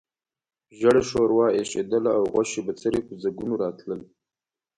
ژېړه 0.77 1.01
ښوروا 1.09 1.47
اېشېدله 1.57 2.11
او 2.17 2.23
غوښې 2.33 2.59
بڅري 2.67 2.99
په 3.07 3.13
ځګونو 3.23 3.53
راتلل. 3.63 4.01